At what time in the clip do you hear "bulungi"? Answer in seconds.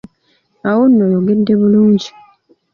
1.59-2.09